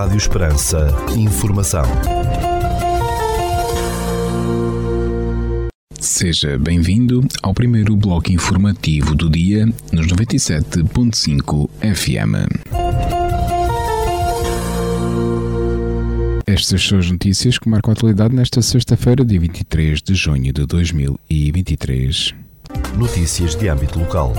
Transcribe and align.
Rádio 0.00 0.16
Esperança. 0.16 0.88
Informação. 1.14 1.84
Seja 6.00 6.58
bem-vindo 6.58 7.20
ao 7.42 7.52
primeiro 7.52 7.94
bloco 7.94 8.32
informativo 8.32 9.14
do 9.14 9.28
dia 9.28 9.66
nos 9.92 10.06
97.5 10.06 11.68
FM. 11.82 12.48
Estas 16.46 16.82
são 16.82 16.98
as 16.98 17.10
notícias 17.10 17.58
que 17.58 17.68
marcam 17.68 17.90
a 17.90 17.92
atualidade 17.92 18.34
nesta 18.34 18.62
sexta-feira, 18.62 19.22
dia 19.22 19.38
23 19.38 20.00
de 20.00 20.14
junho 20.14 20.50
de 20.50 20.64
2023. 20.64 22.34
Notícias 22.96 23.54
de 23.54 23.68
âmbito 23.68 23.98
local. 23.98 24.32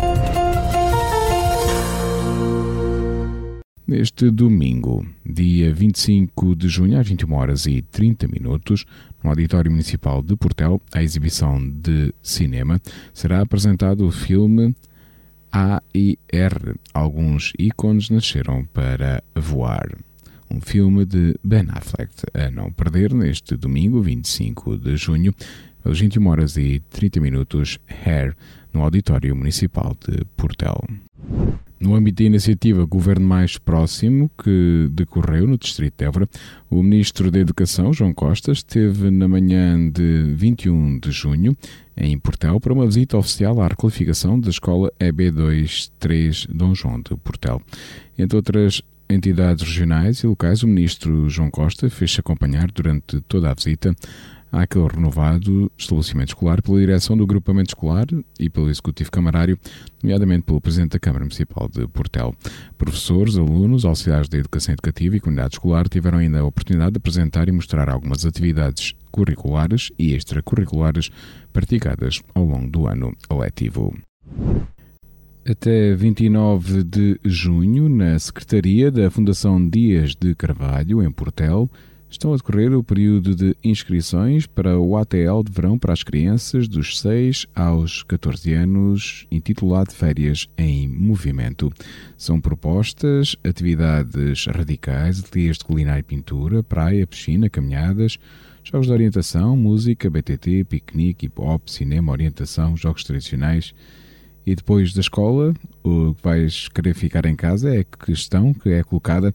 Neste 3.92 4.32
domingo, 4.32 5.05
dia 5.26 5.73
25 5.73 6.55
de 6.55 6.70
junho, 6.70 6.98
às 6.98 7.05
21 7.05 7.34
horas 7.34 7.66
e 7.66 7.81
30 7.81 8.26
minutos, 8.30 8.86
no 9.22 9.30
Auditório 9.30 9.70
Municipal 9.70 10.22
de 10.22 10.34
Portel, 10.38 10.81
a 10.94 11.04
exibição 11.04 11.59
de 11.62 12.14
cinema, 12.23 12.80
será 13.14 13.41
apresentado 13.41 14.08
o 14.08 14.09
filme 14.09 14.73
A 15.52 15.84
e 15.94 16.17
R. 16.31 16.76
Alguns 16.94 17.52
ícones 17.59 18.09
nasceram 18.09 18.64
para 18.73 19.22
voar. 19.36 19.90
Um 20.50 20.62
filme 20.62 21.03
de 21.03 21.36
Ben 21.44 21.66
Affleck 21.67 22.14
a 22.34 22.50
não 22.50 22.72
perder 22.72 23.14
neste 23.14 23.58
domingo, 23.58 24.02
25 24.02 24.78
de 24.78 24.95
junho, 24.95 25.36
às 25.84 25.99
21 25.99 26.27
horas 26.27 26.58
e 26.58 26.81
30 26.90 27.20
minutos, 27.20 27.80
Hair, 28.05 28.35
no 28.73 28.81
Auditório 28.81 29.35
Municipal 29.35 29.95
de 30.08 30.23
Portel. 30.38 30.84
No 31.80 31.95
âmbito 31.95 32.22
da 32.22 32.27
iniciativa 32.27 32.85
Governo 32.85 33.27
Mais 33.27 33.58
Próximo, 33.58 34.30
que 34.44 34.88
decorreu 34.91 35.48
no 35.48 35.58
Distrito 35.58 35.95
de 35.98 36.05
Évora, 36.05 36.30
o 36.70 36.84
Ministro 36.84 37.31
da 37.31 37.39
Educação, 37.39 37.91
João 37.91 38.14
Costa, 38.14 38.52
esteve 38.52 39.09
na 39.09 39.28
manhã 39.28 39.89
de 39.89 40.31
21 40.36 41.00
de 41.00 41.11
junho 41.11 41.58
em 41.97 42.17
Portel 42.19 42.59
para 42.59 42.72
uma 42.72 42.86
visita 42.86 43.17
oficial 43.17 43.59
à 43.61 43.67
requalificação 43.67 44.39
da 44.39 44.52
escola 44.52 44.91
EB23 45.00 46.47
Dom 46.53 46.75
João 46.75 47.02
de 47.02 47.16
Portel. 47.17 47.59
Entre 48.16 48.36
outras 48.36 48.84
entidades 49.09 49.63
regionais 49.63 50.19
e 50.19 50.28
locais, 50.28 50.61
o 50.61 50.67
Ministro 50.67 51.28
João 51.30 51.50
Costa 51.50 51.89
fez-se 51.89 52.19
acompanhar 52.19 52.72
durante 52.72 53.19
toda 53.22 53.50
a 53.50 53.56
visita 53.56 53.95
àquele 54.52 54.88
renovado 54.88 55.71
estabelecimento 55.77 56.30
escolar 56.30 56.61
pela 56.61 56.80
direção 56.80 57.16
do 57.16 57.23
agrupamento 57.23 57.69
escolar 57.69 58.05
e 58.39 58.49
pelo 58.49 58.69
executivo 58.69 59.11
camarário, 59.11 59.57
nomeadamente 60.03 60.44
pelo 60.44 60.59
presidente 60.59 60.91
da 60.91 60.99
Câmara 60.99 61.23
Municipal 61.23 61.69
de 61.69 61.88
Portel. 61.88 62.35
Professores, 62.77 63.38
alunos, 63.38 63.85
auxiliares 63.85 64.27
da 64.27 64.38
educação 64.38 64.73
educativa 64.73 65.16
e 65.16 65.19
comunidade 65.19 65.55
escolar 65.55 65.88
tiveram 65.88 66.17
ainda 66.17 66.39
a 66.39 66.45
oportunidade 66.45 66.91
de 66.91 66.97
apresentar 66.97 67.47
e 67.47 67.52
mostrar 67.52 67.89
algumas 67.89 68.25
atividades 68.25 68.94
curriculares 69.11 69.91
e 69.97 70.13
extracurriculares 70.13 71.09
praticadas 71.53 72.22
ao 72.33 72.44
longo 72.44 72.69
do 72.69 72.88
ano 72.88 73.13
letivo. 73.31 73.94
Até 75.44 75.95
29 75.95 76.83
de 76.83 77.19
junho, 77.25 77.89
na 77.89 78.17
Secretaria 78.19 78.91
da 78.91 79.09
Fundação 79.09 79.67
Dias 79.67 80.13
de 80.13 80.35
Carvalho, 80.35 81.02
em 81.02 81.11
Portel, 81.11 81.67
Estão 82.12 82.34
a 82.34 82.36
decorrer 82.36 82.73
o 82.73 82.84
período 82.84 83.34
de 83.34 83.56
inscrições 83.64 84.45
para 84.45 84.78
o 84.78 84.98
ATL 84.98 85.42
de 85.45 85.52
verão 85.52 85.80
para 85.80 85.94
as 85.94 86.04
crianças 86.04 86.68
dos 86.68 87.00
6 87.00 87.48
aos 87.56 88.03
14 88.03 88.52
anos, 88.52 89.26
intitulado 89.31 89.94
Férias 89.94 90.45
em 90.58 90.90
Movimento. 90.90 91.72
São 92.18 92.42
propostas 92.42 93.38
atividades 93.45 94.45
radicais, 94.45 95.22
ateliês 95.22 95.58
de 95.58 95.64
culinária 95.64 96.02
e 96.02 96.03
pintura, 96.03 96.62
praia, 96.62 97.08
piscina, 97.08 97.50
caminhadas, 97.50 98.20
jogos 98.62 98.88
de 98.88 98.94
orientação, 98.94 99.56
música, 99.56 100.09
BTT, 100.09 100.66
piquenique, 100.66 101.28
hip-hop, 101.28 101.69
cinema, 101.69 102.12
orientação, 102.12 102.75
jogos 102.75 103.06
tradicionais. 103.06 103.74
E 104.46 104.53
depois 104.53 104.94
da 104.94 105.00
escola, 105.00 105.53
o 105.81 106.14
que 106.14 106.24
vais 106.24 106.68
querer 106.68 106.94
ficar 106.94 107.25
em 107.25 107.38
casa 107.38 107.74
é 107.74 107.80
a 107.80 108.06
questão 108.06 108.53
que 108.53 108.69
é 108.69 108.84
colocada 108.84 109.34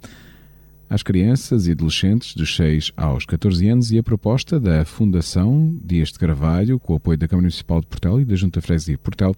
às 0.88 1.02
crianças 1.02 1.66
e 1.66 1.72
adolescentes 1.72 2.34
dos 2.34 2.54
6 2.56 2.92
aos 2.96 3.24
14 3.24 3.68
anos 3.68 3.90
e 3.90 3.98
a 3.98 4.02
proposta 4.02 4.60
da 4.60 4.84
Fundação 4.84 5.76
Dias 5.84 6.10
de 6.10 6.18
Carvalho, 6.18 6.78
com 6.78 6.92
o 6.92 6.96
apoio 6.96 7.18
da 7.18 7.26
Câmara 7.26 7.42
Municipal 7.42 7.80
de 7.80 7.86
Portel 7.86 8.20
e 8.20 8.24
da 8.24 8.36
Junta 8.36 8.60
Freguesia 8.60 8.94
de 8.94 9.02
Portel, 9.02 9.34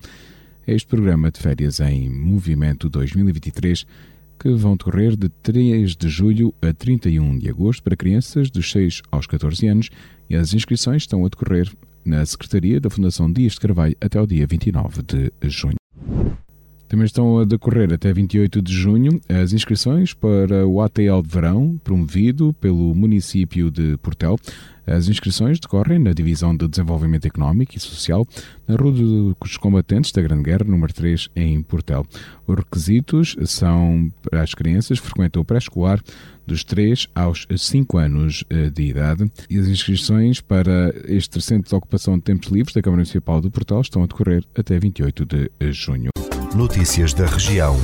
é 0.66 0.74
este 0.74 0.86
programa 0.86 1.30
de 1.30 1.38
férias 1.40 1.80
em 1.80 2.10
Movimento 2.10 2.88
2023 2.88 3.86
que 4.38 4.50
vão 4.50 4.76
decorrer 4.76 5.16
de 5.16 5.28
3 5.28 5.96
de 5.96 6.08
julho 6.08 6.54
a 6.62 6.72
31 6.72 7.38
de 7.38 7.48
agosto 7.48 7.82
para 7.82 7.96
crianças 7.96 8.50
dos 8.50 8.70
6 8.70 9.02
aos 9.10 9.26
14 9.26 9.66
anos 9.66 9.90
e 10.28 10.36
as 10.36 10.54
inscrições 10.54 11.02
estão 11.02 11.24
a 11.24 11.28
decorrer 11.28 11.72
na 12.04 12.24
Secretaria 12.24 12.80
da 12.80 12.90
Fundação 12.90 13.32
Dias 13.32 13.54
de 13.54 13.60
Carvalho 13.60 13.96
até 14.00 14.20
o 14.20 14.26
dia 14.26 14.46
29 14.46 15.02
de 15.02 15.32
junho. 15.48 15.77
Também 16.88 17.04
estão 17.04 17.38
a 17.38 17.44
decorrer 17.44 17.92
até 17.92 18.12
28 18.12 18.62
de 18.62 18.72
junho 18.72 19.20
as 19.28 19.52
inscrições 19.52 20.14
para 20.14 20.66
o 20.66 20.80
ATL 20.80 21.20
de 21.22 21.28
verão, 21.28 21.78
promovido 21.84 22.54
pelo 22.54 22.94
município 22.94 23.70
de 23.70 23.98
Portel. 23.98 24.36
As 24.86 25.06
inscrições 25.06 25.60
decorrem 25.60 25.98
na 25.98 26.14
Divisão 26.14 26.56
de 26.56 26.66
Desenvolvimento 26.66 27.26
Económico 27.26 27.76
e 27.76 27.80
Social, 27.80 28.26
na 28.66 28.74
Rua 28.74 29.34
dos 29.38 29.58
Combatentes 29.58 30.12
da 30.12 30.22
Grande 30.22 30.44
Guerra, 30.44 30.64
número 30.64 30.90
3, 30.94 31.28
em 31.36 31.60
Portel. 31.60 32.06
Os 32.46 32.56
requisitos 32.56 33.36
são 33.44 34.10
para 34.22 34.42
as 34.42 34.54
crianças 34.54 34.98
que 34.98 35.06
frequentam 35.06 35.42
o 35.42 35.44
pré-escolar 35.44 36.02
dos 36.46 36.64
3 36.64 37.06
aos 37.14 37.46
5 37.54 37.98
anos 37.98 38.44
eh, 38.48 38.70
de 38.70 38.84
idade 38.84 39.30
e 39.50 39.58
as 39.58 39.68
inscrições 39.68 40.40
para 40.40 40.94
este 41.04 41.38
Centro 41.42 41.68
de 41.68 41.76
Ocupação 41.76 42.16
de 42.16 42.24
Tempos 42.24 42.48
Livres 42.48 42.74
da 42.74 42.80
Câmara 42.80 43.00
Municipal 43.00 43.42
de 43.42 43.50
Portel 43.50 43.82
estão 43.82 44.02
a 44.02 44.06
decorrer 44.06 44.42
até 44.56 44.78
28 44.78 45.26
de 45.26 45.50
junho. 45.72 46.17
Notícias 46.58 47.14
da 47.14 47.24
região. 47.24 47.76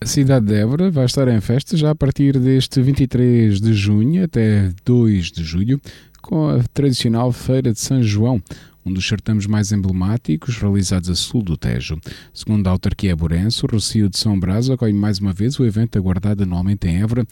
A 0.00 0.06
cidade 0.06 0.46
de 0.46 0.54
Évora 0.54 0.92
vai 0.92 1.06
estar 1.06 1.26
em 1.26 1.40
festa 1.40 1.76
já 1.76 1.90
a 1.90 1.94
partir 1.96 2.38
deste 2.38 2.80
23 2.80 3.60
de 3.60 3.74
junho 3.74 4.22
até 4.22 4.72
2 4.84 5.32
de 5.32 5.42
julho, 5.42 5.80
com 6.22 6.48
a 6.48 6.62
tradicional 6.72 7.32
Feira 7.32 7.72
de 7.72 7.80
São 7.80 8.00
João, 8.00 8.40
um 8.84 8.92
dos 8.92 9.08
certames 9.08 9.48
mais 9.48 9.72
emblemáticos 9.72 10.56
realizados 10.56 11.10
a 11.10 11.16
sul 11.16 11.42
do 11.42 11.56
Tejo. 11.56 11.98
Segundo 12.32 12.68
a 12.68 12.70
autarquia 12.70 13.16
Borense, 13.16 13.64
o 13.64 13.68
Rocio 13.68 14.08
de 14.08 14.16
São 14.16 14.38
Brás 14.38 14.70
acolhe 14.70 14.94
mais 14.94 15.18
uma 15.18 15.32
vez 15.32 15.58
o 15.58 15.64
evento 15.64 15.98
aguardado 15.98 16.44
anualmente 16.44 16.86
em 16.86 17.02
Évora, 17.02 17.26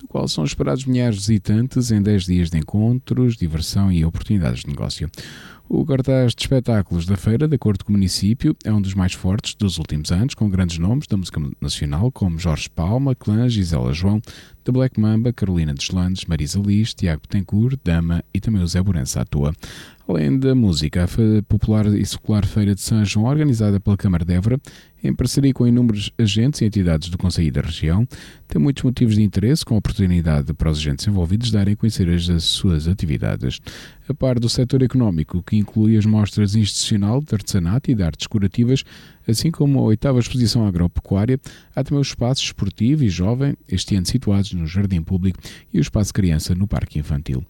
no 0.00 0.08
qual 0.08 0.28
são 0.28 0.44
esperados 0.44 0.84
milhares 0.84 1.16
de 1.16 1.26
visitantes 1.26 1.90
em 1.90 2.02
10 2.02 2.24
dias 2.24 2.50
de 2.50 2.58
encontros, 2.58 3.36
diversão 3.36 3.90
e 3.90 4.04
oportunidades 4.04 4.60
de 4.60 4.68
negócio. 4.68 5.10
O 5.68 5.84
cartaz 5.84 6.32
de 6.32 6.42
espetáculos 6.42 7.06
da 7.06 7.16
feira, 7.16 7.48
de 7.48 7.56
acordo 7.56 7.84
com 7.84 7.90
o 7.90 7.96
município, 7.96 8.56
é 8.62 8.72
um 8.72 8.80
dos 8.80 8.94
mais 8.94 9.14
fortes 9.14 9.52
dos 9.56 9.78
últimos 9.78 10.12
anos, 10.12 10.32
com 10.32 10.48
grandes 10.48 10.78
nomes 10.78 11.08
da 11.08 11.16
música 11.16 11.40
nacional 11.60 12.12
como 12.12 12.38
Jorge 12.38 12.70
Palma, 12.70 13.16
Clã, 13.16 13.48
Gisela 13.48 13.92
João, 13.92 14.20
The 14.62 14.70
Black 14.70 15.00
Mamba, 15.00 15.32
Carolina 15.32 15.74
Deslandes, 15.74 16.24
Marisa 16.26 16.60
Liz, 16.60 16.94
Tiago 16.94 17.22
Betancourt, 17.22 17.80
Dama 17.82 18.22
e 18.32 18.38
também 18.38 18.62
o 18.62 18.66
Zé 18.68 18.80
Borança 18.80 19.22
atua. 19.22 19.52
Além 20.08 20.38
da 20.38 20.54
música, 20.54 21.02
a 21.02 21.42
popular 21.42 21.86
e 21.86 22.06
secular 22.06 22.46
Feira 22.46 22.76
de 22.76 22.80
São 22.80 23.04
João, 23.04 23.26
organizada 23.26 23.80
pela 23.80 23.96
Câmara 23.96 24.24
de 24.24 24.34
Évora, 24.34 24.60
em 25.02 25.12
parceria 25.12 25.52
com 25.52 25.66
inúmeros 25.66 26.12
agentes 26.16 26.60
e 26.60 26.64
entidades 26.64 27.08
do 27.08 27.18
Conselho 27.18 27.52
da 27.52 27.60
região, 27.60 28.06
tem 28.46 28.62
muitos 28.62 28.84
motivos 28.84 29.16
de 29.16 29.22
interesse, 29.22 29.64
com 29.64 29.74
a 29.74 29.78
oportunidade 29.78 30.54
para 30.54 30.70
os 30.70 30.78
agentes 30.78 31.08
envolvidos 31.08 31.50
darem 31.50 31.74
a 31.74 31.76
conhecer 31.76 32.08
as 32.08 32.44
suas 32.44 32.86
atividades. 32.86 33.60
A 34.08 34.14
par 34.14 34.38
do 34.38 34.48
setor 34.48 34.82
económico, 34.82 35.42
que 35.42 35.56
inclui 35.56 35.96
as 35.96 36.06
mostras 36.06 36.54
institucional 36.54 37.20
de 37.20 37.34
artesanato 37.34 37.90
e 37.90 37.94
de 37.94 38.02
artes 38.04 38.28
curativas, 38.28 38.84
assim 39.26 39.50
como 39.50 39.80
a 39.80 39.82
oitava 39.82 40.20
exposição 40.20 40.64
agropecuária, 40.66 41.40
há 41.74 41.82
também 41.82 41.98
o 41.98 42.02
espaço 42.02 42.44
esportivo 42.44 43.02
e 43.02 43.08
jovem, 43.08 43.56
este 43.68 43.96
ano 43.96 44.06
situados 44.06 44.52
no 44.52 44.68
Jardim 44.68 45.02
Público, 45.02 45.40
e 45.74 45.78
o 45.78 45.80
espaço 45.80 46.14
criança 46.14 46.54
no 46.54 46.68
Parque 46.68 47.00
Infantil. 47.00 47.44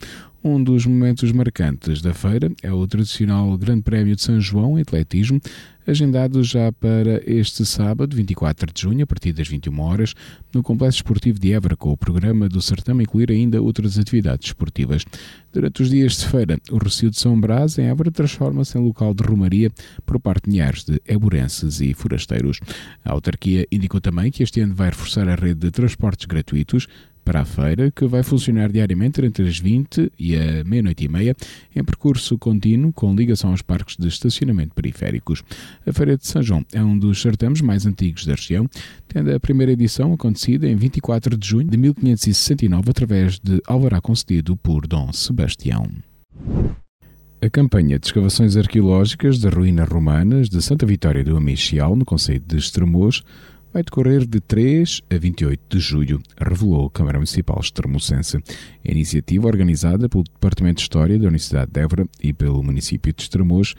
Um 0.48 0.62
dos 0.62 0.86
momentos 0.86 1.32
marcantes 1.32 2.00
da 2.00 2.14
feira 2.14 2.52
é 2.62 2.72
o 2.72 2.86
tradicional 2.86 3.58
Grande 3.58 3.82
Prémio 3.82 4.14
de 4.14 4.22
São 4.22 4.40
João 4.40 4.78
em 4.78 4.82
atletismo, 4.82 5.40
agendado 5.84 6.40
já 6.44 6.70
para 6.70 7.20
este 7.26 7.66
sábado, 7.66 8.14
24 8.14 8.72
de 8.72 8.80
junho, 8.80 9.02
a 9.02 9.06
partir 9.08 9.32
das 9.32 9.48
21 9.48 9.80
horas, 9.80 10.14
no 10.54 10.62
Complexo 10.62 10.98
Esportivo 10.98 11.40
de 11.40 11.52
Évora, 11.52 11.74
com 11.74 11.90
o 11.90 11.96
programa 11.96 12.48
do 12.48 12.62
certame 12.62 13.02
incluir 13.02 13.32
ainda 13.32 13.60
outras 13.60 13.98
atividades 13.98 14.46
esportivas. 14.46 15.04
Durante 15.52 15.82
os 15.82 15.90
dias 15.90 16.16
de 16.16 16.28
feira, 16.28 16.60
o 16.70 16.78
Recio 16.78 17.10
de 17.10 17.18
São 17.18 17.40
Brás, 17.40 17.76
em 17.76 17.86
Évora, 17.86 18.12
transforma-se 18.12 18.78
em 18.78 18.80
local 18.80 19.14
de 19.14 19.24
romaria 19.24 19.72
por 20.04 20.20
parte 20.20 20.44
de 20.44 20.50
milhares 20.50 20.84
de 20.84 21.02
eburenses 21.08 21.80
e 21.80 21.92
forasteiros. 21.92 22.60
A 23.04 23.10
autarquia 23.10 23.66
indicou 23.72 24.00
também 24.00 24.30
que 24.30 24.44
este 24.44 24.60
ano 24.60 24.76
vai 24.76 24.90
reforçar 24.90 25.28
a 25.28 25.34
rede 25.34 25.58
de 25.58 25.72
transportes 25.72 26.24
gratuitos 26.26 26.86
para 27.26 27.40
a 27.40 27.44
feira, 27.44 27.90
que 27.90 28.06
vai 28.06 28.22
funcionar 28.22 28.70
diariamente 28.70 29.20
entre 29.20 29.48
as 29.48 29.58
20 29.58 30.12
e 30.16 30.36
a 30.36 30.62
meia-noite 30.64 31.04
e 31.04 31.08
meia, 31.08 31.36
em 31.74 31.82
percurso 31.82 32.38
contínuo 32.38 32.92
com 32.92 33.12
ligação 33.12 33.50
aos 33.50 33.62
parques 33.62 33.96
de 33.96 34.06
estacionamento 34.06 34.72
periféricos. 34.76 35.42
A 35.84 35.92
Feira 35.92 36.16
de 36.16 36.24
São 36.24 36.40
João 36.40 36.64
é 36.72 36.82
um 36.82 36.96
dos 36.96 37.20
certames 37.20 37.60
mais 37.60 37.84
antigos 37.84 38.24
da 38.24 38.34
região, 38.34 38.68
tendo 39.08 39.34
a 39.34 39.40
primeira 39.40 39.72
edição 39.72 40.12
acontecido 40.12 40.66
em 40.66 40.76
24 40.76 41.36
de 41.36 41.48
junho 41.48 41.68
de 41.68 41.76
1569 41.76 42.90
através 42.90 43.40
de 43.40 43.60
alvará 43.66 44.00
concedido 44.00 44.56
por 44.56 44.86
Dom 44.86 45.12
Sebastião. 45.12 45.90
A 47.42 47.50
campanha 47.50 47.98
de 47.98 48.06
escavações 48.06 48.56
arqueológicas 48.56 49.40
de 49.40 49.48
ruínas 49.48 49.88
romanas 49.88 50.48
de 50.48 50.62
Santa 50.62 50.86
Vitória 50.86 51.24
do 51.24 51.36
Amichial, 51.36 51.96
no 51.96 52.04
Conselho 52.04 52.42
de 52.46 52.56
Estremoz, 52.56 53.24
vai 53.76 53.82
decorrer 53.82 54.26
de 54.26 54.40
3 54.40 55.02
a 55.10 55.18
28 55.18 55.60
de 55.68 55.78
julho, 55.78 56.18
revelou 56.40 56.86
a 56.86 56.90
Câmara 56.90 57.18
Municipal 57.18 57.60
Estremocense. 57.60 58.38
A 58.38 58.90
iniciativa, 58.90 59.46
organizada 59.46 60.08
pelo 60.08 60.24
Departamento 60.24 60.76
de 60.76 60.82
História 60.84 61.18
da 61.18 61.24
Universidade 61.24 61.70
de 61.70 61.80
Évora 61.82 62.08
e 62.22 62.32
pelo 62.32 62.62
município 62.62 63.12
de 63.12 63.20
Estremoz, 63.20 63.74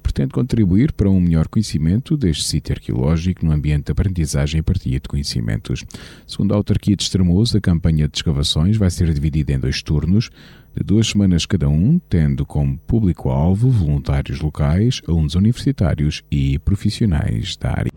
pretende 0.00 0.30
contribuir 0.30 0.92
para 0.92 1.10
um 1.10 1.18
melhor 1.18 1.48
conhecimento 1.48 2.16
deste 2.16 2.44
sítio 2.44 2.74
arqueológico 2.76 3.44
no 3.44 3.50
ambiente 3.50 3.86
de 3.86 3.90
aprendizagem 3.90 4.60
e 4.60 4.62
partilha 4.62 5.00
de 5.00 5.08
conhecimentos. 5.08 5.84
Segundo 6.28 6.54
a 6.54 6.56
autarquia 6.56 6.94
de 6.94 7.02
Estremoz, 7.02 7.52
a 7.52 7.60
campanha 7.60 8.06
de 8.06 8.18
escavações 8.18 8.76
vai 8.76 8.88
ser 8.88 9.12
dividida 9.12 9.52
em 9.52 9.58
dois 9.58 9.82
turnos, 9.82 10.30
de 10.76 10.84
duas 10.84 11.08
semanas 11.08 11.44
cada 11.44 11.68
um, 11.68 11.98
tendo 12.08 12.46
como 12.46 12.78
público-alvo 12.86 13.68
voluntários 13.68 14.40
locais, 14.40 15.02
alunos 15.08 15.34
universitários 15.34 16.22
e 16.30 16.56
profissionais 16.60 17.56
da 17.56 17.70
área. 17.70 17.90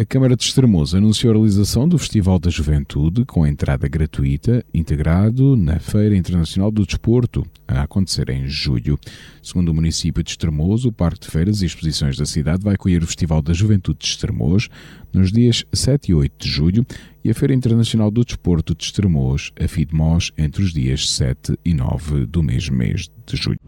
A 0.00 0.04
Câmara 0.06 0.34
de 0.34 0.44
Estremoz 0.44 0.94
anunciou 0.94 1.30
a 1.30 1.36
realização 1.36 1.86
do 1.86 1.98
Festival 1.98 2.38
da 2.38 2.48
Juventude 2.48 3.26
com 3.26 3.46
entrada 3.46 3.86
gratuita, 3.86 4.64
integrado 4.72 5.54
na 5.58 5.78
Feira 5.78 6.16
Internacional 6.16 6.70
do 6.70 6.86
Desporto, 6.86 7.46
a 7.68 7.82
acontecer 7.82 8.30
em 8.30 8.48
julho. 8.48 8.98
Segundo 9.42 9.68
o 9.68 9.74
município 9.74 10.22
de 10.22 10.30
Estremoz, 10.30 10.86
o 10.86 10.92
Parque 10.92 11.20
de 11.20 11.28
Feiras 11.30 11.60
e 11.60 11.66
Exposições 11.66 12.16
da 12.16 12.24
cidade 12.24 12.64
vai 12.64 12.76
acolher 12.76 13.02
o 13.02 13.06
Festival 13.06 13.42
da 13.42 13.52
Juventude 13.52 13.98
de 13.98 14.06
Estremoz 14.06 14.70
nos 15.12 15.30
dias 15.30 15.66
7 15.70 16.12
e 16.12 16.14
8 16.14 16.32
de 16.38 16.48
julho 16.48 16.86
e 17.22 17.28
a 17.28 17.34
Feira 17.34 17.52
Internacional 17.52 18.10
do 18.10 18.24
Desporto 18.24 18.74
de 18.74 18.84
Estremoz, 18.84 19.52
a 19.62 19.68
FIDMOS, 19.68 20.32
entre 20.38 20.62
os 20.62 20.72
dias 20.72 21.10
7 21.10 21.58
e 21.62 21.74
9 21.74 22.24
do 22.24 22.42
mesmo 22.42 22.74
mês 22.74 23.10
de 23.26 23.36
julho. 23.36 23.60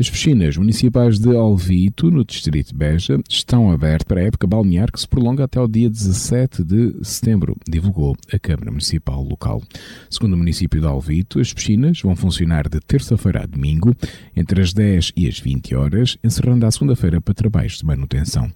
As 0.00 0.08
piscinas 0.08 0.56
municipais 0.56 1.18
de 1.18 1.34
Alvito, 1.36 2.08
no 2.08 2.24
distrito 2.24 2.68
de 2.68 2.74
Beja, 2.74 3.18
estão 3.28 3.68
abertas 3.68 4.04
para 4.06 4.20
a 4.20 4.24
época 4.24 4.46
balnear 4.46 4.92
que 4.92 5.00
se 5.00 5.08
prolonga 5.08 5.42
até 5.42 5.60
o 5.60 5.66
dia 5.66 5.90
17 5.90 6.62
de 6.62 6.94
setembro, 7.02 7.56
divulgou 7.68 8.16
a 8.32 8.38
Câmara 8.38 8.70
Municipal 8.70 9.20
local. 9.20 9.60
Segundo 10.08 10.34
o 10.34 10.36
município 10.36 10.80
de 10.80 10.86
Alvito, 10.86 11.40
as 11.40 11.52
piscinas 11.52 12.00
vão 12.00 12.14
funcionar 12.14 12.68
de 12.68 12.78
terça-feira 12.78 13.42
a 13.42 13.46
domingo, 13.46 13.92
entre 14.36 14.62
as 14.62 14.72
10 14.72 15.14
e 15.16 15.26
as 15.26 15.40
20 15.40 15.74
horas, 15.74 16.16
encerrando 16.22 16.64
à 16.64 16.70
segunda-feira 16.70 17.20
para 17.20 17.34
trabalhos 17.34 17.78
de 17.78 17.84
manutenção. 17.84 18.52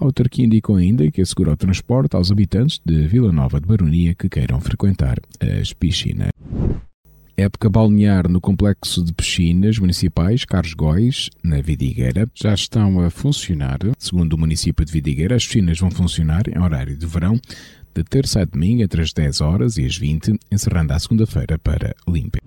A 0.00 0.04
autarquia 0.06 0.46
indicou 0.46 0.76
ainda 0.76 1.10
que 1.10 1.20
assegura 1.20 1.52
o 1.52 1.56
transporte 1.58 2.16
aos 2.16 2.32
habitantes 2.32 2.80
de 2.82 3.06
Vila 3.06 3.30
Nova 3.30 3.60
de 3.60 3.66
Baronia 3.66 4.14
que 4.14 4.30
queiram 4.30 4.58
frequentar 4.62 5.18
as 5.60 5.74
piscinas. 5.74 6.30
Época 7.38 7.68
balnear 7.68 8.30
no 8.30 8.40
complexo 8.40 9.04
de 9.04 9.12
piscinas 9.12 9.78
municipais 9.78 10.46
Carlos 10.46 10.72
Góis, 10.72 11.28
na 11.44 11.60
Vidigueira, 11.60 12.26
já 12.34 12.54
estão 12.54 12.98
a 13.00 13.10
funcionar. 13.10 13.78
Segundo 13.98 14.32
o 14.32 14.38
município 14.38 14.82
de 14.82 14.90
Vidigueira, 14.90 15.36
as 15.36 15.46
piscinas 15.46 15.78
vão 15.78 15.90
funcionar 15.90 16.48
em 16.48 16.58
horário 16.58 16.96
de 16.96 17.04
verão, 17.04 17.38
de 17.94 18.02
terça 18.04 18.40
a 18.40 18.44
domingo 18.46 18.82
entre 18.82 19.02
as 19.02 19.12
10 19.12 19.42
horas 19.42 19.76
e 19.76 19.84
as 19.84 19.98
20, 19.98 20.34
encerrando 20.50 20.94
à 20.94 20.98
segunda-feira 20.98 21.58
para 21.58 21.94
limpa. 22.08 22.38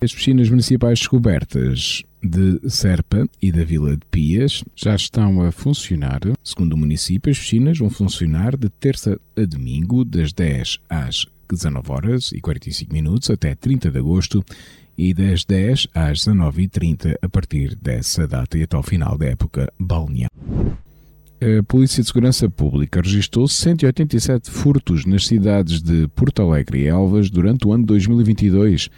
As 0.00 0.14
piscinas 0.14 0.48
municipais 0.48 1.00
descobertas 1.00 2.04
de 2.22 2.60
Serpa 2.70 3.28
e 3.42 3.50
da 3.50 3.64
Vila 3.64 3.96
de 3.96 4.06
Pias 4.08 4.62
já 4.76 4.94
estão 4.94 5.42
a 5.42 5.50
funcionar. 5.50 6.20
Segundo 6.44 6.74
o 6.74 6.78
município, 6.78 7.32
as 7.32 7.38
piscinas 7.40 7.76
vão 7.76 7.90
funcionar 7.90 8.56
de 8.56 8.68
terça 8.68 9.18
a 9.36 9.44
domingo, 9.44 10.04
das 10.04 10.32
10 10.32 10.78
às 10.88 11.26
19 11.54 11.92
horas 11.92 12.32
e 12.32 12.40
45 12.40 12.92
minutos 12.92 13.30
até 13.30 13.54
30 13.54 13.90
de 13.90 13.98
agosto 13.98 14.44
e 14.96 15.14
das 15.14 15.44
10 15.44 15.88
às 15.94 16.24
19h30 16.24 17.16
a 17.22 17.28
partir 17.28 17.74
dessa 17.74 18.26
data 18.26 18.58
e 18.58 18.62
até 18.62 18.76
ao 18.76 18.82
final 18.82 19.16
da 19.16 19.26
época 19.26 19.72
balnear. 19.78 20.30
A 21.42 21.62
Polícia 21.62 22.02
de 22.02 22.06
Segurança 22.06 22.50
Pública 22.50 23.00
registrou 23.00 23.48
187 23.48 24.50
furtos 24.50 25.06
nas 25.06 25.26
cidades 25.26 25.80
de 25.80 26.06
Porto 26.08 26.42
Alegre 26.42 26.80
e 26.80 26.86
Elvas 26.86 27.30
durante 27.30 27.66
o 27.66 27.72
ano 27.72 27.86
2022, 27.86 28.90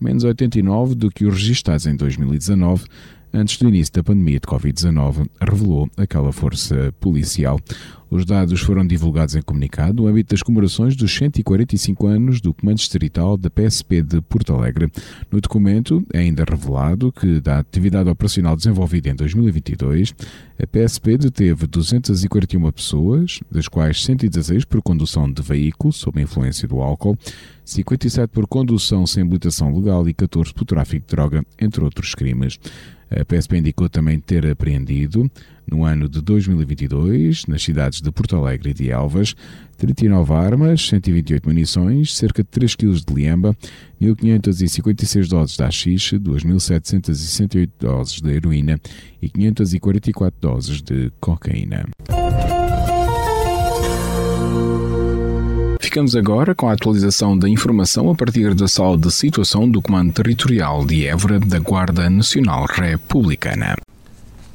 menos 0.00 0.24
89 0.24 0.94
do 0.94 1.10
que 1.10 1.24
os 1.24 1.34
registados 1.34 1.86
em 1.86 1.96
2019, 1.96 2.84
antes 3.32 3.58
do 3.58 3.68
início 3.68 3.92
da 3.94 4.02
pandemia 4.02 4.40
de 4.40 4.46
Covid-19, 4.46 5.28
revelou 5.40 5.90
aquela 5.96 6.32
força 6.32 6.92
policial. 7.00 7.60
Os 8.08 8.24
dados 8.24 8.60
foram 8.60 8.86
divulgados 8.86 9.34
em 9.34 9.42
comunicado 9.42 10.02
no 10.02 10.08
âmbito 10.08 10.32
das 10.32 10.42
comemorações 10.42 10.94
dos 10.94 11.12
145 11.12 12.06
anos 12.06 12.40
do 12.40 12.54
Comando 12.54 12.76
Distrital 12.76 13.36
da 13.36 13.50
PSP 13.50 14.00
de 14.00 14.20
Porto 14.20 14.52
Alegre. 14.54 14.90
No 15.30 15.40
documento 15.40 16.06
é 16.12 16.20
ainda 16.20 16.44
revelado 16.48 17.10
que, 17.10 17.40
da 17.40 17.58
atividade 17.58 18.08
operacional 18.08 18.54
desenvolvida 18.56 19.10
em 19.10 19.14
2022, 19.16 20.14
a 20.62 20.66
PSP 20.66 21.18
deteve 21.18 21.66
241 21.66 22.70
pessoas, 22.70 23.40
das 23.50 23.66
quais 23.66 24.02
116 24.04 24.64
por 24.64 24.80
condução 24.82 25.30
de 25.30 25.42
veículo 25.42 25.92
sob 25.92 26.22
influência 26.22 26.68
do 26.68 26.80
álcool, 26.80 27.18
57 27.66 28.28
por 28.32 28.46
condução 28.46 29.04
sem 29.06 29.24
habilitação 29.24 29.76
legal 29.76 30.08
e 30.08 30.14
14 30.14 30.54
por 30.54 30.64
tráfico 30.64 31.04
de 31.04 31.16
droga, 31.16 31.44
entre 31.60 31.82
outros 31.82 32.14
crimes. 32.14 32.58
A 33.10 33.24
PSP 33.24 33.58
indicou 33.58 33.88
também 33.88 34.18
ter 34.18 34.46
apreendido, 34.46 35.30
no 35.68 35.84
ano 35.84 36.08
de 36.08 36.20
2022, 36.20 37.46
nas 37.46 37.62
cidades 37.62 38.00
de 38.00 38.10
Porto 38.10 38.36
Alegre 38.36 38.70
e 38.70 38.74
de 38.74 38.90
Elvas, 38.90 39.34
39 39.78 40.32
armas, 40.32 40.88
128 40.88 41.48
munições, 41.48 42.16
cerca 42.16 42.42
de 42.42 42.48
3 42.48 42.74
kg 42.74 42.92
de 43.04 43.14
liamba, 43.14 43.56
1.556 44.00 45.28
doses 45.28 45.56
de 45.56 45.62
haxixe, 45.62 46.18
2.768 46.18 47.70
doses 47.78 48.20
de 48.20 48.30
heroína 48.30 48.80
e 49.20 49.28
544 49.28 50.40
doses 50.40 50.82
de 50.82 51.12
cocaína. 51.20 51.86
Ficamos 55.86 56.16
agora 56.16 56.52
com 56.52 56.68
a 56.68 56.72
atualização 56.72 57.38
da 57.38 57.48
informação 57.48 58.10
a 58.10 58.14
partir 58.14 58.56
da 58.56 58.66
sala 58.66 58.98
de 58.98 59.08
situação 59.08 59.70
do 59.70 59.80
Comando 59.80 60.12
Territorial 60.12 60.84
de 60.84 61.06
Évora 61.06 61.38
da 61.38 61.60
Guarda 61.60 62.10
Nacional 62.10 62.66
Republicana. 62.66 63.76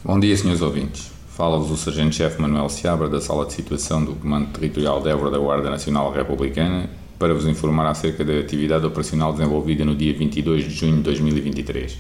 Bom 0.03 0.19
dia, 0.19 0.35
senhores 0.35 0.61
ouvintes. 0.61 1.09
Fala-vos 1.29 1.71
o 1.71 1.77
Sargento-Chefe 1.77 2.39
Manuel 2.41 2.67
Seabra 2.67 3.07
da 3.07 3.21
Sala 3.21 3.45
de 3.45 3.53
Situação 3.53 4.03
do 4.03 4.13
Comando 4.15 4.47
Territorial 4.47 5.01
de 5.01 5.07
Évora 5.07 5.31
da 5.31 5.37
Guarda 5.37 5.69
Nacional 5.69 6.11
Republicana 6.11 6.89
para 7.17 7.33
vos 7.33 7.47
informar 7.47 7.89
acerca 7.89 8.25
da 8.25 8.37
atividade 8.37 8.85
operacional 8.85 9.31
desenvolvida 9.31 9.85
no 9.85 9.95
dia 9.95 10.13
22 10.13 10.65
de 10.65 10.71
junho 10.71 10.97
de 10.97 11.03
2023. 11.03 11.97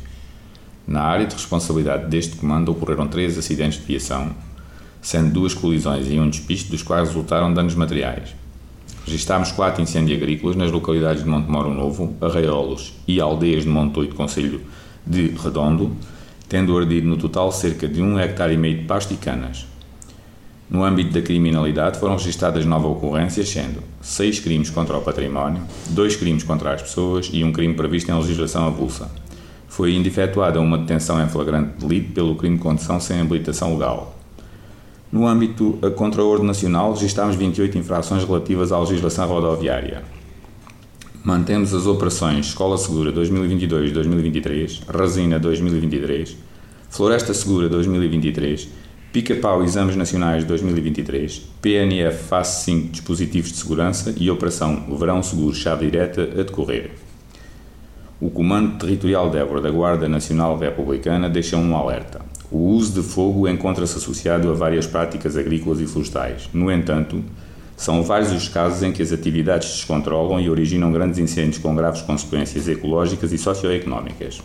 Na 0.85 1.03
área 1.03 1.25
de 1.25 1.35
responsabilidade 1.35 2.09
deste 2.09 2.35
comando 2.35 2.73
ocorreram 2.73 3.07
três 3.07 3.37
acidentes 3.37 3.79
de 3.79 3.85
viação, 3.85 4.35
sendo 5.01 5.31
duas 5.31 5.53
colisões 5.53 6.05
e 6.11 6.19
um 6.19 6.29
despiste, 6.29 6.69
dos 6.69 6.83
quais 6.83 7.07
resultaram 7.07 7.53
danos 7.53 7.75
materiais. 7.75 8.40
Registámos 9.05 9.51
quatro 9.51 9.81
incêndios 9.81 10.21
agrícolas 10.21 10.55
nas 10.55 10.71
localidades 10.71 11.23
de 11.23 11.29
Montemoro 11.29 11.73
Novo, 11.73 12.15
Arraiolos 12.21 12.93
e 13.07 13.19
aldeias 13.19 13.63
de 13.63 13.69
Montoito, 13.69 14.15
Conselho 14.15 14.61
de 15.05 15.27
Redondo, 15.29 15.95
tendo 16.47 16.77
ardido 16.77 17.07
no 17.07 17.17
total 17.17 17.51
cerca 17.51 17.87
de 17.87 18.01
um 18.01 18.19
hectare 18.19 18.53
e 18.53 18.57
meio 18.57 18.79
de 18.79 18.83
pasto 18.85 19.13
e 19.13 19.17
canas. 19.17 19.65
No 20.69 20.85
âmbito 20.85 21.11
da 21.11 21.21
criminalidade 21.21 21.99
foram 21.99 22.15
registadas 22.15 22.65
nove 22.65 22.85
ocorrências, 22.85 23.49
sendo 23.49 23.83
seis 24.01 24.39
crimes 24.39 24.69
contra 24.69 24.97
o 24.97 25.01
património, 25.01 25.63
dois 25.89 26.15
crimes 26.15 26.43
contra 26.43 26.73
as 26.73 26.81
pessoas 26.81 27.29
e 27.33 27.43
um 27.43 27.51
crime 27.51 27.73
previsto 27.73 28.09
em 28.09 28.15
legislação 28.15 28.67
avulsa. 28.67 29.11
Foi 29.67 29.91
ainda 29.91 30.07
efetuada 30.07 30.61
uma 30.61 30.77
detenção 30.77 31.21
em 31.21 31.27
flagrante 31.27 31.73
delito 31.79 32.13
pelo 32.13 32.35
crime 32.35 32.55
de 32.55 32.61
condução 32.63 32.99
sem 32.99 33.19
habilitação 33.19 33.73
legal. 33.73 34.20
No 35.11 35.27
âmbito 35.27 35.77
contra 35.97 36.21
a 36.21 36.25
ordem 36.25 36.47
nacional, 36.47 36.93
registámos 36.93 37.35
28 37.35 37.77
infrações 37.77 38.23
relativas 38.23 38.71
à 38.71 38.79
legislação 38.79 39.27
rodoviária. 39.27 40.03
Mantemos 41.21 41.73
as 41.73 41.85
operações 41.85 42.47
Escola 42.47 42.77
Segura 42.77 43.11
2022-2023, 43.11 44.83
Resina 44.87 45.37
2023, 45.37 46.37
Floresta 46.89 47.33
Segura 47.33 47.67
2023, 47.67 48.69
Pica-Pau 49.11 49.61
Exames 49.63 49.97
Nacionais 49.97 50.45
2023, 50.45 51.41
PNF 51.61 52.23
Fase 52.23 52.63
5 52.63 52.87
Dispositivos 52.93 53.51
de 53.51 53.57
Segurança 53.57 54.15
e 54.17 54.31
Operação 54.31 54.97
Verão 54.97 55.21
Seguro 55.21 55.53
Chave 55.53 55.91
Direta 55.91 56.23
a 56.23 56.43
decorrer. 56.43 56.91
O 58.21 58.29
Comando 58.29 58.77
Territorial 58.77 59.29
de 59.29 59.37
Évora 59.37 59.59
da 59.59 59.69
Guarda 59.69 60.07
Nacional 60.07 60.57
Republicana 60.57 61.29
deixa 61.29 61.57
um 61.57 61.75
alerta. 61.75 62.30
O 62.51 62.57
uso 62.57 63.01
de 63.01 63.07
fogo 63.07 63.47
encontra-se 63.47 63.97
associado 63.97 64.51
a 64.51 64.53
várias 64.53 64.85
práticas 64.85 65.37
agrícolas 65.37 65.79
e 65.79 65.85
florestais. 65.87 66.49
No 66.53 66.69
entanto, 66.69 67.23
São 67.81 68.03
vários 68.03 68.31
os 68.31 68.47
casos 68.47 68.83
em 68.83 68.91
que 68.91 69.01
as 69.01 69.11
atividades 69.11 69.67
descontrolam 69.67 70.39
e 70.39 70.47
originam 70.51 70.91
grandes 70.91 71.17
incêndios 71.17 71.57
com 71.57 71.73
graves 71.73 72.03
consequências 72.03 72.67
ecológicas 72.67 73.33
e 73.33 73.39
socioeconómicas. 73.39 74.39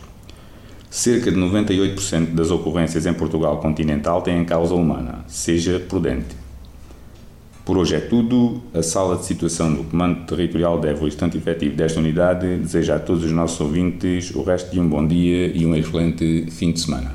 Cerca 0.88 1.30
de 1.30 1.36
98% 1.36 2.32
das 2.32 2.50
ocorrências 2.50 3.04
em 3.04 3.12
Portugal 3.12 3.58
continental 3.58 4.22
têm 4.22 4.42
causa 4.42 4.74
humana. 4.74 5.22
Seja 5.26 5.78
prudente. 5.78 6.34
Por 7.62 7.76
hoje 7.76 7.96
é 7.96 8.00
tudo. 8.00 8.62
A 8.72 8.82
sala 8.82 9.18
de 9.18 9.26
situação 9.26 9.70
do 9.74 9.84
Comando 9.84 10.24
Territorial 10.24 10.80
deve 10.80 11.04
o 11.04 11.06
instante 11.06 11.36
efetivo 11.36 11.76
desta 11.76 12.00
unidade 12.00 12.56
deseja 12.56 12.96
a 12.96 12.98
todos 12.98 13.22
os 13.22 13.32
nossos 13.32 13.60
ouvintes 13.60 14.34
o 14.34 14.42
resto 14.42 14.72
de 14.72 14.80
um 14.80 14.88
bom 14.88 15.06
dia 15.06 15.48
e 15.54 15.66
um 15.66 15.76
excelente 15.76 16.46
fim 16.50 16.72
de 16.72 16.80
semana. 16.80 17.14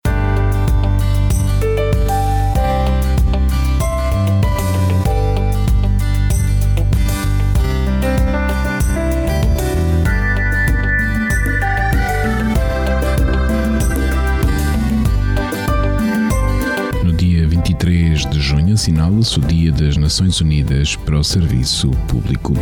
Assinala-se 18.81 19.37
o 19.37 19.43
Dia 19.43 19.71
das 19.71 19.95
Nações 19.95 20.41
Unidas 20.41 20.95
para 20.95 21.19
o 21.19 21.23
Serviço 21.23 21.91
Público. 22.07 22.55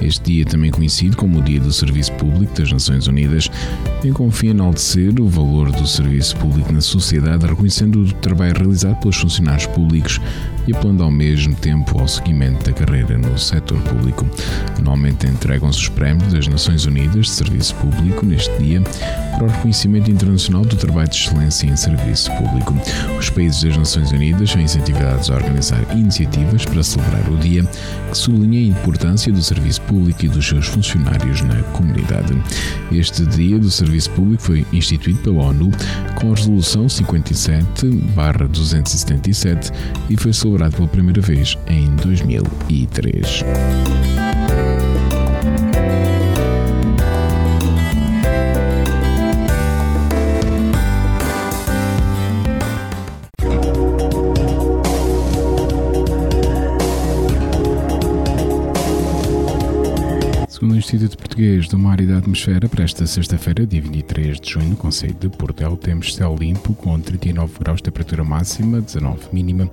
Este 0.00 0.34
dia, 0.34 0.44
também 0.44 0.70
conhecido 0.70 1.16
como 1.16 1.40
o 1.40 1.42
Dia 1.42 1.58
do 1.58 1.72
Serviço 1.72 2.12
Público 2.12 2.54
das 2.54 2.70
Nações 2.70 3.08
Unidas, 3.08 3.50
tem 4.00 4.12
como 4.12 4.30
fim 4.30 4.50
enaltecer 4.50 5.20
o 5.20 5.28
valor 5.28 5.72
do 5.72 5.84
serviço 5.84 6.36
público 6.36 6.72
na 6.72 6.80
sociedade, 6.80 7.44
reconhecendo 7.44 8.04
o 8.04 8.12
trabalho 8.12 8.54
realizado 8.56 9.00
pelos 9.00 9.16
funcionários 9.16 9.66
públicos 9.66 10.20
e 10.66 10.74
apelando 10.74 11.02
ao 11.02 11.10
mesmo 11.10 11.54
tempo 11.54 12.00
ao 12.00 12.08
seguimento 12.08 12.64
da 12.64 12.72
carreira 12.72 13.18
no 13.18 13.38
setor 13.38 13.78
público. 13.82 14.26
Anualmente 14.78 15.26
entregam-se 15.26 15.78
os 15.78 15.88
prémios 15.88 16.32
das 16.32 16.48
Nações 16.48 16.86
Unidas 16.86 17.26
de 17.26 17.32
Serviço 17.32 17.74
Público 17.76 18.24
neste 18.24 18.50
dia 18.58 18.82
para 19.32 19.44
o 19.44 19.48
reconhecimento 19.48 20.10
internacional 20.10 20.64
do 20.64 20.76
trabalho 20.76 21.08
de 21.08 21.16
excelência 21.16 21.66
em 21.66 21.76
serviço 21.76 22.30
público. 22.32 22.74
Os 23.18 23.28
países 23.30 23.62
das 23.62 23.76
Nações 23.76 24.12
Unidas 24.12 24.50
são 24.50 24.60
incentivados 24.60 25.30
a 25.30 25.34
organizar 25.34 25.80
iniciativas 25.92 26.64
para 26.64 26.82
celebrar 26.82 27.30
o 27.30 27.36
dia, 27.36 27.62
que 28.10 28.16
sublinha 28.16 28.60
a 28.60 28.78
importância 28.78 29.30
do 29.32 29.42
serviço 29.42 29.82
público 29.82 30.24
e 30.24 30.28
dos 30.28 30.46
seus 30.46 30.66
funcionários 30.66 31.42
na 31.42 31.62
comunidade. 31.72 32.34
Este 32.92 33.26
Dia 33.26 33.58
do 33.58 33.70
Serviço 33.70 34.10
Público 34.10 34.42
foi 34.42 34.66
instituído 34.72 35.18
pela 35.20 35.42
ONU 35.42 35.70
com 36.20 36.32
a 36.32 36.34
Resolução 36.34 36.86
57-277 36.86 39.72
e 40.08 40.16
foi 40.16 40.32
celebrado 40.32 40.53
pela 40.70 40.88
primeira 40.88 41.20
vez 41.20 41.58
em 41.66 41.94
2003. 41.96 43.44
Segundo 60.74 60.82
o 60.82 60.86
Instituto 60.86 61.18
Português 61.18 61.68
do 61.68 61.78
Mar 61.78 62.00
e 62.00 62.06
da 62.06 62.18
Atmosfera, 62.18 62.68
para 62.68 62.82
esta 62.82 63.06
sexta-feira, 63.06 63.64
dia 63.64 63.80
23 63.80 64.40
de 64.40 64.50
junho, 64.50 64.70
no 64.70 64.76
Conselho 64.76 65.14
de 65.14 65.28
Portel, 65.28 65.76
temos 65.76 66.12
céu 66.12 66.34
limpo 66.36 66.74
com 66.74 66.98
39 66.98 67.60
graus 67.60 67.76
de 67.76 67.84
temperatura 67.84 68.24
máxima, 68.24 68.80
19 68.80 69.28
mínima 69.32 69.70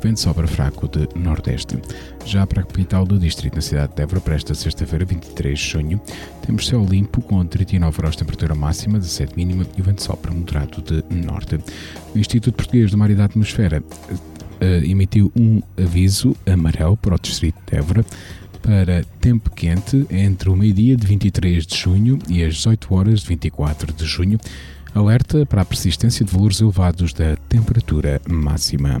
vento 0.00 0.20
sobra 0.20 0.46
fraco 0.46 0.86
de 0.86 1.08
nordeste. 1.18 1.78
Já 2.24 2.46
para 2.46 2.60
a 2.60 2.64
capital 2.64 3.04
do 3.04 3.18
distrito, 3.18 3.56
na 3.56 3.62
cidade 3.62 3.96
de 3.96 4.02
Évora, 4.02 4.20
para 4.20 4.36
esta 4.36 4.54
sexta-feira, 4.54 5.04
23 5.04 5.58
de 5.58 5.64
junho, 5.64 6.00
temos 6.46 6.68
céu 6.68 6.86
limpo 6.88 7.20
com 7.20 7.44
39 7.44 7.98
graus 7.98 8.14
de 8.14 8.18
temperatura 8.18 8.54
máxima, 8.54 9.00
17 9.00 9.34
mínima 9.34 9.66
e 9.76 9.82
vento 9.82 10.04
sopra 10.04 10.30
moderado 10.30 10.80
de 10.82 11.02
norte. 11.16 11.58
O 12.14 12.18
Instituto 12.18 12.54
Português 12.54 12.92
do 12.92 12.98
Mar 12.98 13.10
e 13.10 13.16
da 13.16 13.24
Atmosfera 13.24 13.82
uh, 13.82 14.84
emitiu 14.84 15.32
um 15.34 15.60
aviso 15.76 16.36
amarelo 16.46 16.96
para 16.96 17.16
o 17.16 17.18
distrito 17.18 17.58
de 17.66 17.76
Évora 17.76 18.04
para 18.64 19.04
tempo 19.20 19.50
quente 19.50 20.06
entre 20.10 20.48
o 20.48 20.56
meio-dia 20.56 20.96
de 20.96 21.06
23 21.06 21.66
de 21.66 21.76
junho 21.76 22.18
e 22.28 22.42
as 22.42 22.54
18 22.54 22.94
horas 22.94 23.20
de 23.20 23.28
24 23.28 23.92
de 23.92 24.06
junho. 24.06 24.38
Alerta 24.94 25.44
para 25.44 25.60
a 25.60 25.64
persistência 25.64 26.24
de 26.24 26.32
valores 26.32 26.60
elevados 26.60 27.12
da 27.12 27.36
temperatura 27.48 28.22
máxima. 28.26 29.00